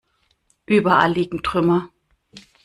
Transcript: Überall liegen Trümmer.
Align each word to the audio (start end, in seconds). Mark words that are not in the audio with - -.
Überall 0.65 1.11
liegen 1.13 1.43
Trümmer. 1.43 1.91